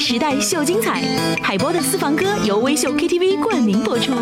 [0.00, 1.02] 时代秀精彩，
[1.42, 4.12] 海波的私房歌由微秀 KTV 冠名播出。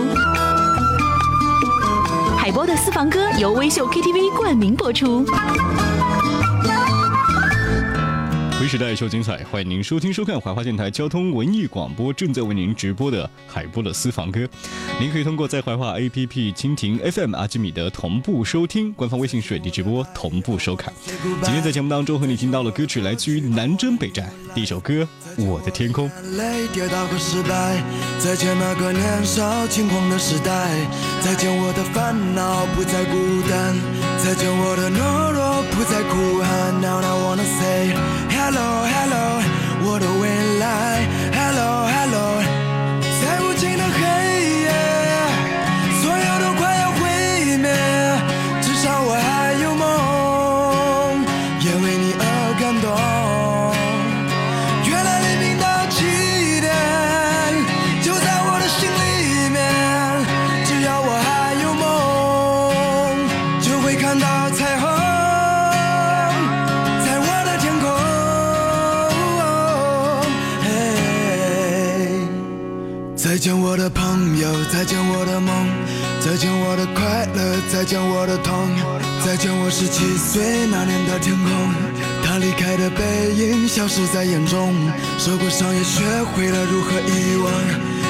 [2.38, 5.25] 海波的私房歌由微秀 KTV 冠名播出。
[8.61, 14.41] 微时代秀精彩，欢迎您收听收看怀化电台交通文艺广播正在为您直播的海波的私房歌。
[15.00, 20.93] 您可以通过在怀化 APP、蜻蜓 FM、阿基米德同步收听，官方微信水滴直播同步收看。
[21.43, 25.07] 今天在节目当中和你听到了歌曲来自于南征北战第一首歌
[25.44, 26.08] 《我的天空》。
[26.72, 27.82] 跌倒和失败，
[28.18, 30.70] 再见那个年少轻狂的时代，
[31.20, 33.75] 再见我的烦恼不再孤单，
[34.25, 36.81] 再见我的懦弱不再哭喊。
[36.81, 37.95] Now I wanna say。
[38.31, 38.87] Hello
[77.85, 78.71] 再见我的痛，
[79.27, 81.53] 再见我十七岁那年的天空。
[82.25, 84.75] 他离开的背影消失在眼中，
[85.19, 86.01] 受过伤也学
[86.33, 87.53] 会了如何遗忘，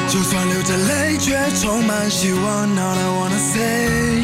[0.06, 2.72] 就算流着泪，却充满希望。
[2.72, 4.22] Now I wanna say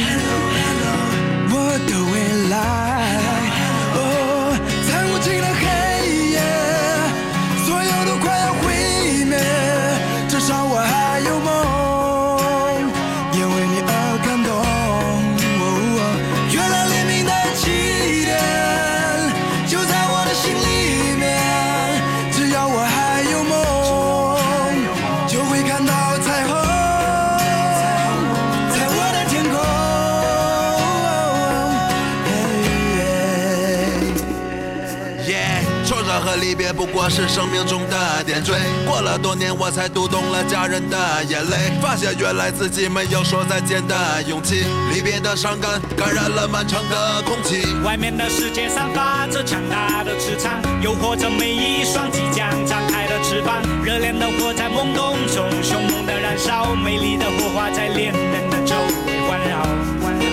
[36.21, 38.55] 和离别不过是生命中的点缀。
[38.87, 44.65] 过了多年，我才读懂了家人的眼泪，发现原来自己没有说再见的勇气。
[44.93, 47.67] 离别的伤感感染了漫长的空气。
[47.85, 53.63] 外面的世界散发着强大的磁场，诱惑着每一双即将张开的翅膀。
[53.83, 58.77] 热烈的火在懵懂中凶猛的燃烧，美丽的火花在恋人的周
[59.07, 59.63] 围环绕。
[60.03, 60.25] 环绕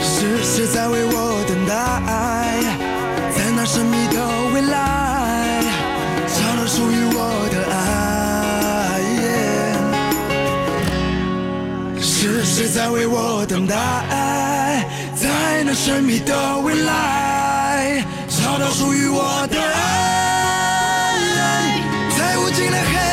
[0.00, 1.72] 是谁在为我等待？
[3.34, 5.01] 在那神秘的未来，
[12.62, 13.76] 是谁在为我等待？
[15.16, 21.18] 在那神秘的未来，找到属于我的爱。
[22.16, 23.11] 在无尽的黑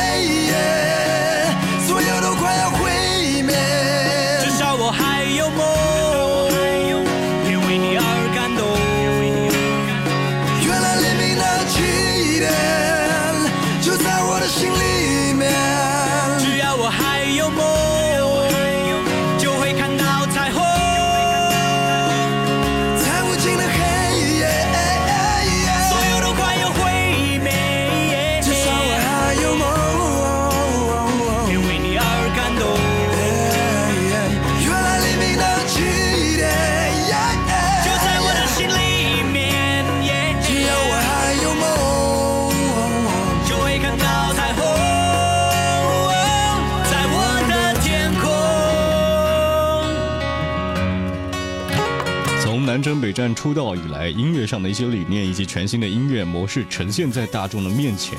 [53.10, 58.16] 北战出道以来，音乐上的一些理念以及全新的音乐模式呈现在大众的面前。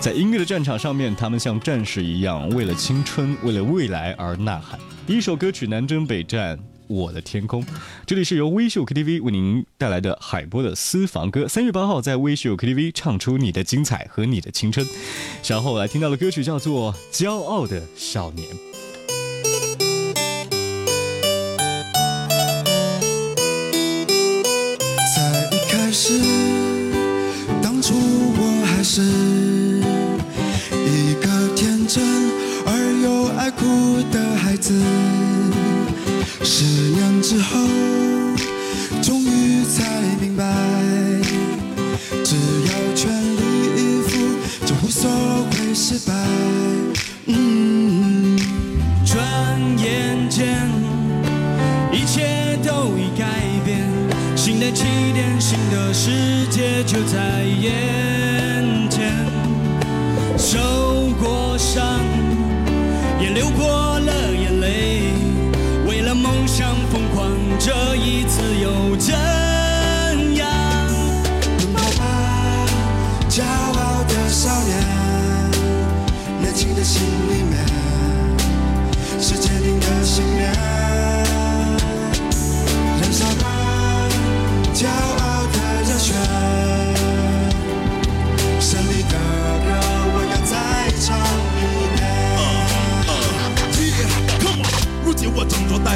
[0.00, 4.80] 在音乐的战场上面，他们像战士一样，为了青春，为了未来而呐喊。
[5.06, 6.58] 第一首歌曲《南征北战》。
[6.88, 7.64] 我的天空，
[8.04, 11.46] 这里是由微秀 KTV 为您带来的海波的私房歌。
[11.46, 14.84] 三月八号在微秀 KTV 唱出你的精彩和你的青春。
[15.40, 18.48] 稍后来听到的歌曲叫做《骄傲的少年》。
[63.76, 65.12] 过了眼泪
[65.86, 69.14] 为了梦想疯狂这一次又怎
[70.34, 70.48] 样
[71.58, 72.66] 奔跑吧
[73.28, 74.72] 骄傲的少年
[76.40, 77.58] 年轻的心里面
[79.20, 80.75] 是坚定的信念。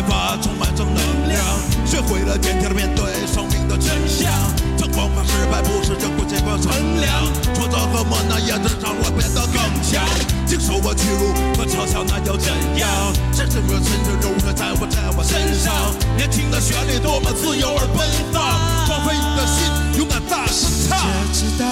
[0.01, 1.45] 整装待发，充满正能量，
[1.87, 4.31] 学会了坚定的面对生命的真相。
[4.79, 7.25] 成功和失败不是这过结果衡量，
[7.55, 10.03] 挫折和磨难也只让我变得更强。
[10.47, 12.89] 经受过屈辱和嘲笑，那又怎样？
[13.33, 15.73] 真正热忱的融合在我在我身上。
[16.17, 18.41] 年轻的旋律多么自由而奔放，
[18.89, 20.99] 放飞你的心，勇敢大声唱。
[21.33, 21.65] 世界之大，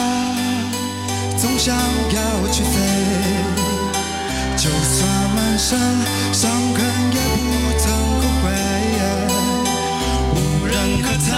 [1.39, 2.21] 总想要
[2.53, 2.77] 去飞，
[4.57, 5.79] 就算满身
[6.33, 6.79] 伤痕
[7.13, 7.89] 也不曾
[11.19, 11.37] 彩，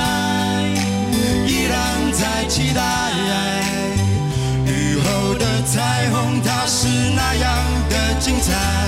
[1.47, 1.79] 依然
[2.13, 2.81] 在期待。
[4.67, 8.80] 雨后的彩虹，它是那样的精彩。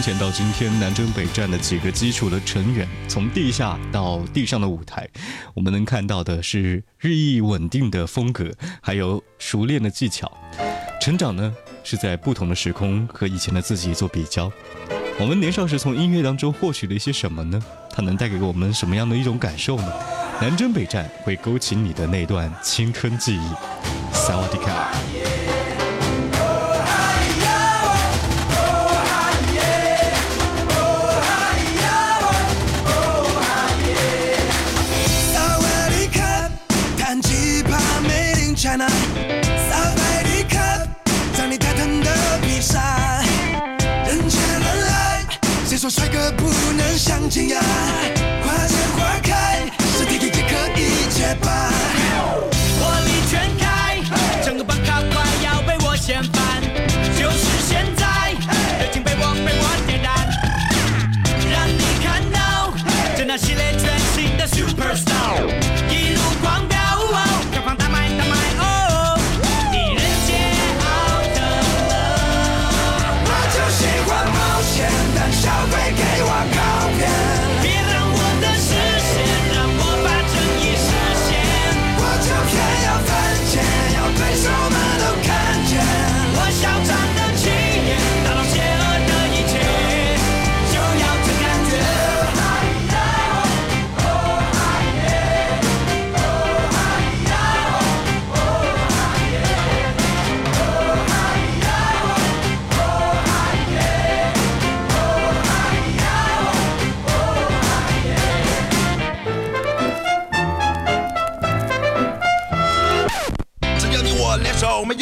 [0.00, 5.06] 年前到今天，南征北战的几个基础的成员，从地下到地上的舞台，
[5.52, 8.50] 我们能看到的是日益稳定的风格，
[8.80, 10.32] 还有熟练的技巧。
[11.02, 11.54] 成长呢，
[11.84, 14.50] 是在不同的时空和以前的自己做比较。
[15.18, 17.62] 我们年少时从音乐当中获取了一些什么呢？
[17.90, 19.92] 它能带给我们什么样的一种感受呢？
[20.40, 23.50] 南征北战会勾起你的那段青春记忆。
[24.14, 25.39] 萨瓦迪卡。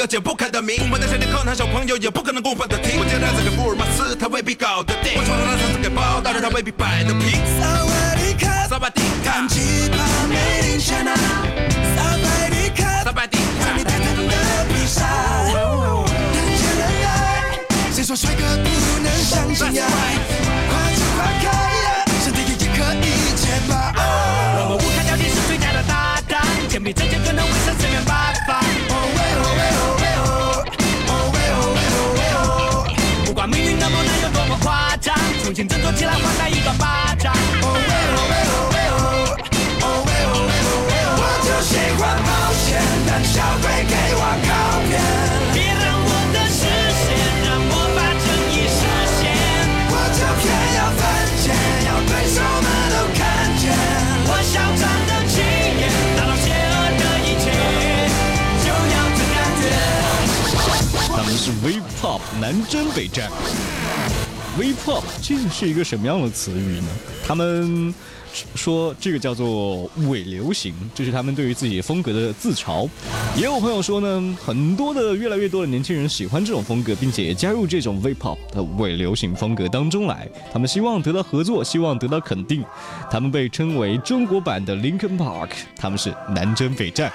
[0.08, 0.80] 解不开的谜。
[0.90, 2.98] 我的想念靠男小朋友也不可能公分的听。
[2.98, 5.12] 我接来自给福尔摩斯，他未必搞得定。
[5.16, 7.38] 我创造了三次给包，但是他未必摆得平。
[7.60, 9.98] 萨瓦迪卡，萨巴迪卡弹，吉他
[10.32, 11.14] Made in China。
[11.94, 14.32] 萨瓦迪卡，萨巴迪让你卡，泰坦的
[14.72, 15.04] 披萨。
[15.44, 17.12] 人见人爱，
[17.92, 18.68] 谁说帅哥不
[19.04, 19.84] 能相亲呀？
[62.68, 63.30] V-pop 南征北战。
[64.58, 66.88] V-pop 这是一个什么样的词语呢？
[67.26, 67.94] 他们
[68.54, 72.86] 说这个叫做伪流行，这是他们对于自己风格的自嘲。
[73.36, 80.28] 也有朋友说呢，很多的越来越多的年轻人喜欢这种风格，并且加入这种 V-pop 的伪流行风格当中来。
[80.52, 82.62] 他们希望得到合作，希望得到肯定。
[83.10, 87.10] 他们被称为中国版的 Linkin Park，他们是南征北战。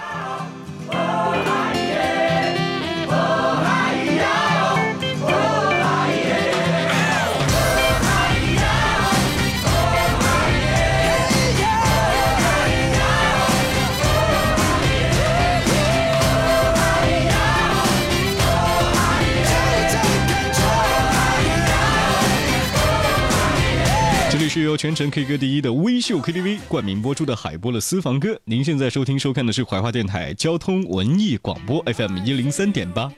[24.94, 28.40] 全程 K 歌第一的微秀 KTV 冠名播出的海波的私房歌。
[28.44, 33.12] 您现在收听收看的是怀化电台交通文艺广播 FM 一零三点八。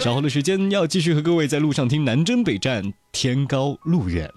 [0.00, 4.28] 稍后的时间要继续和各位在路上听南征北战，天高路远。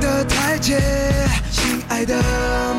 [0.00, 0.80] 的台阶，
[1.52, 2.14] 亲爱的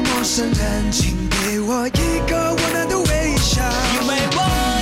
[0.03, 3.61] 陌生人，请给我一个温暖的微笑。
[4.01, 4.37] 因为我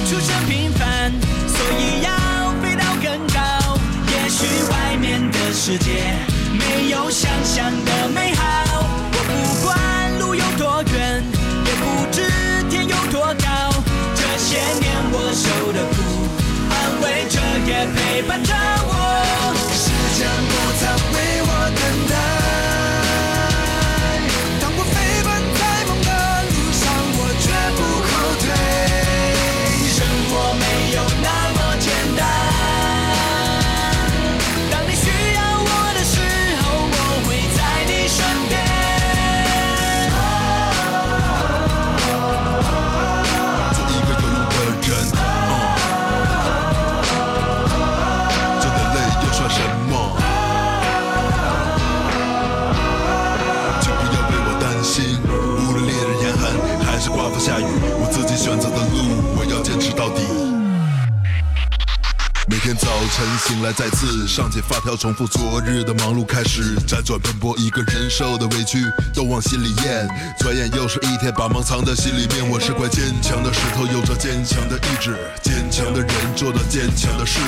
[0.07, 1.11] 出生平凡，
[1.47, 2.09] 所以要
[2.61, 3.77] 飞到更高。
[4.07, 6.15] 也许外面的世界
[6.57, 11.21] 没有想象的美好，我不管路有多远，
[11.65, 12.23] 也不知
[12.69, 13.83] 天有多高。
[14.15, 15.97] 这些年我受的苦，
[16.71, 17.35] 安慰着
[17.67, 19.53] 也陪伴着我。
[19.73, 21.18] 时间不曾。
[63.73, 68.79] 再次上起发条，重复昨日的忙碌，开始辗转奔波，一个人受的委屈
[69.13, 70.07] 都往心里咽。
[70.39, 72.49] 转眼又是一天，把忙藏在心里面。
[72.49, 77.39] 我是块坚强的石头，有着坚强的意志，坚强的人做着坚强的事，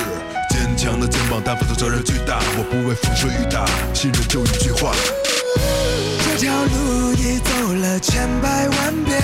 [0.50, 2.40] 坚强的肩膀担负的责任巨大。
[2.58, 4.94] 我不畏风吹雨打，信任就一句话。
[6.24, 9.22] 这条路已走了千百万遍，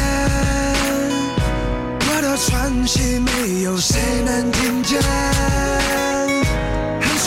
[2.10, 5.00] 我的喘息没有谁能听见。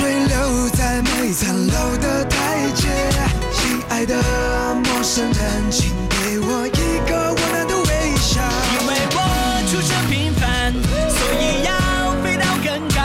[0.00, 2.88] 水流在每层楼的台阶，
[3.52, 4.16] 亲爱的
[4.82, 8.40] 陌生人，请给我一个温暖的微笑。
[8.80, 9.18] 因为我
[9.68, 10.72] 出身平凡，
[11.12, 11.70] 所以要
[12.22, 12.98] 飞到更高。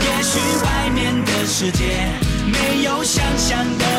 [0.00, 2.08] 也许外面的世界
[2.46, 3.91] 没有想象的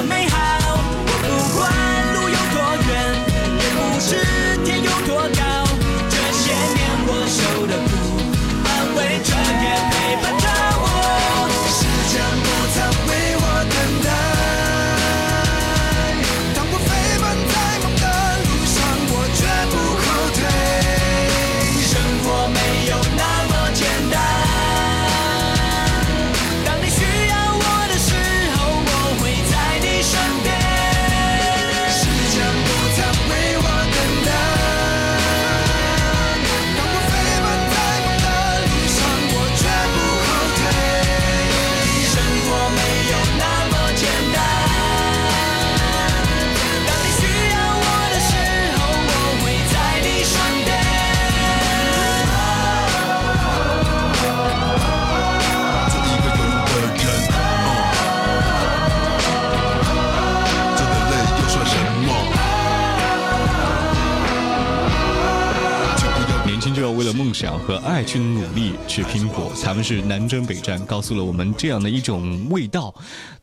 [67.65, 69.51] 和爱去努力去拼搏。
[69.63, 72.93] 他们是南征北战，告诉了我们这样的一种味道。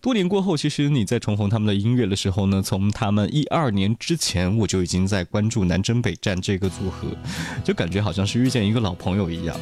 [0.01, 7.09] 多年过后，其实你在重逢他们的音乐的时候呢，从他们一二年之前，我就已经在关注南征北战这个组合，
[7.65, 9.57] 就感觉好像是遇见一个老朋友一样。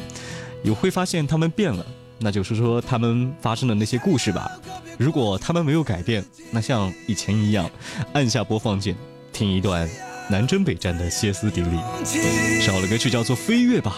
[0.63, 1.85] 也会发现他们变了，
[2.19, 4.49] 那就是说他们发生的那些故事吧。
[4.97, 7.69] 如果他们没有改变，那像以前一样，
[8.11, 8.93] 按下播放键，
[9.31, 9.89] 听一段
[10.29, 11.77] 南征北战的歇斯底里。
[12.61, 13.97] 少了个曲叫做《飞跃》吧。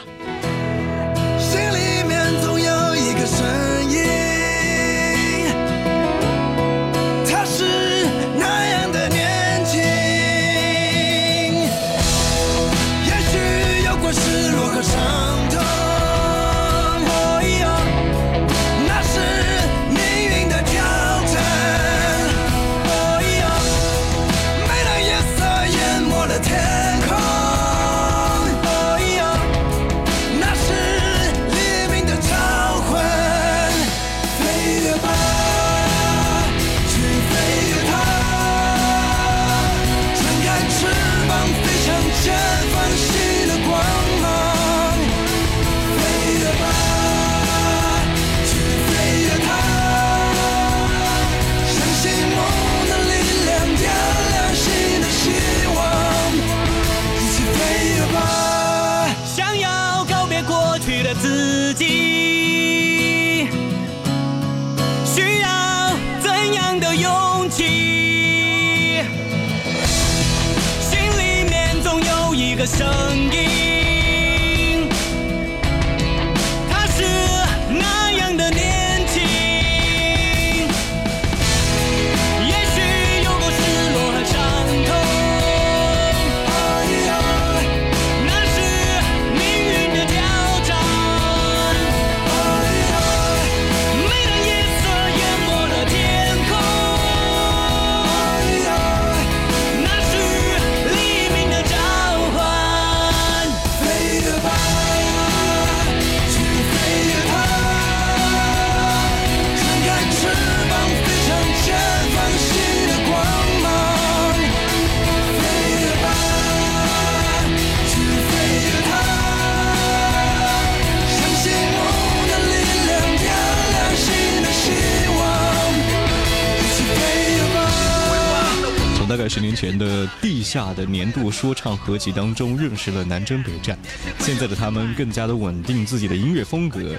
[130.51, 133.79] 下的年度说唱合集当中认识了南征北战，
[134.19, 136.93] 现在的他们更加的稳定自己的音乐风格，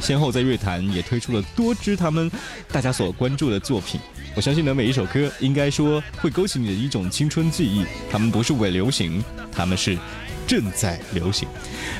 [0.00, 2.30] 先后在乐坛也推出了多支他们
[2.70, 4.00] 大家所关注的作品。
[4.36, 7.84] 我相信呢，每一首歌应该说会勾起你的一种青春记忆。
[8.08, 9.20] 他们不是伪流行，
[9.50, 9.98] 他们是
[10.46, 11.48] 正在流行。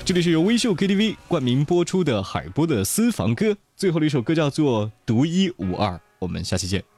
[0.04, 5.94] 这里是由微秀 KTV 冠名播出的海波的私房歌，最后的一首歌叫做《独一无二》。
[6.20, 6.95] 我们下期见。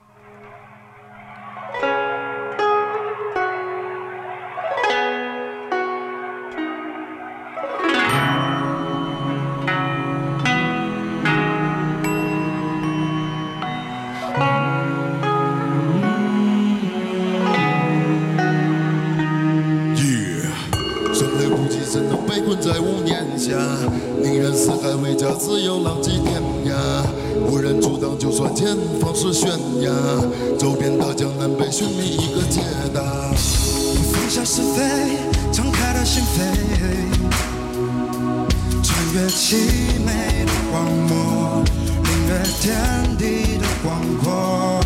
[22.49, 23.53] 困在屋檐下？
[24.23, 26.73] 宁愿四海为家，自由浪迹天涯。
[27.47, 29.51] 无人阻挡，就算前方是悬
[29.83, 29.91] 崖。
[30.59, 32.63] 走遍大江南北，寻觅一个解
[32.95, 33.03] 答。
[33.03, 35.19] 放下是非，
[35.53, 36.39] 敞开了心扉，
[38.83, 39.57] 穿越凄
[40.07, 41.63] 美的荒漠，
[42.03, 44.81] 领略天地的广阔。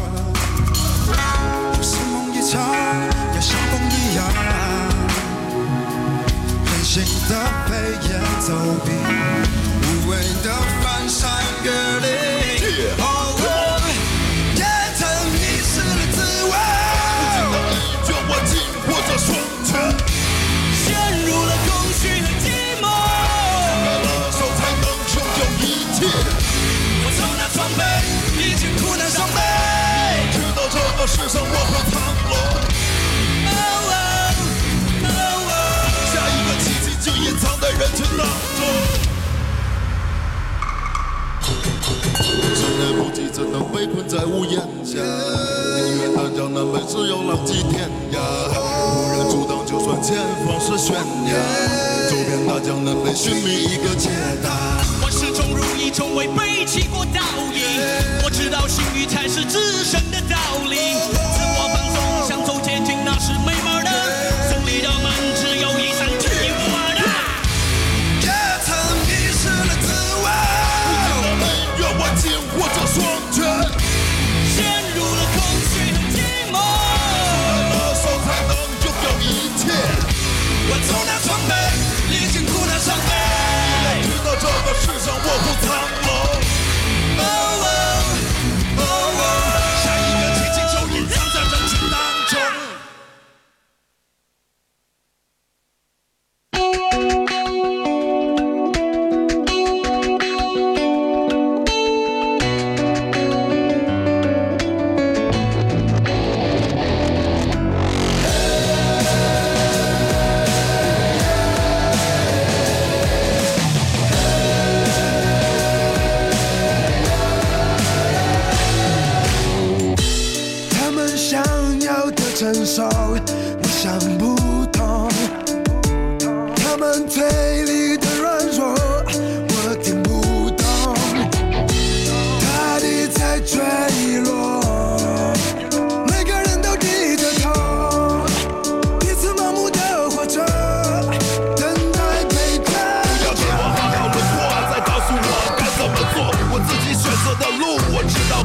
[1.74, 4.51] 不是梦一场，要像风一样，
[6.94, 7.34] 任性的
[7.66, 7.72] 飞
[8.06, 8.52] 檐走
[8.84, 8.92] 壁，
[9.80, 11.30] 无畏的翻山
[11.64, 13.21] 越岭。
[43.50, 44.98] 能被困在屋檐下？
[45.74, 48.18] 宁愿大江南北，只有浪迹天涯。
[48.94, 51.32] 无人阻挡，就算前方是悬崖。
[52.08, 54.10] 走遍大江南北，寻觅一个解
[54.42, 54.50] 答。
[55.02, 57.20] 我始终如一，从未背弃过道
[57.52, 57.62] 义。
[58.24, 60.36] 我知道信誉才是至深的道。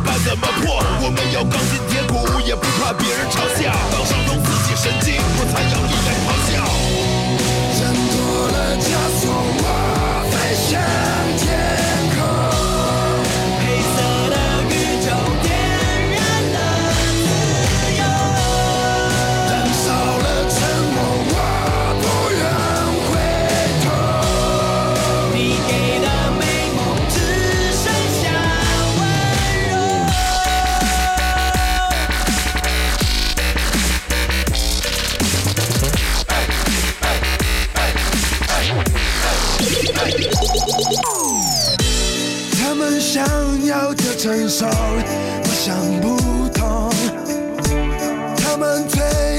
[0.06, 0.84] 老怎么破？
[1.02, 3.72] 我们要钢筋铁骨，也不怕别人嘲笑。
[3.92, 6.64] 当伤痛自己神经，我才有一点咆哮。
[7.78, 7.82] 挣
[8.12, 8.16] 脱
[8.52, 8.86] 了枷
[42.68, 43.26] 他们想
[43.66, 46.18] 要的成熟，我想不
[46.50, 46.92] 通。
[48.36, 49.37] 他们最。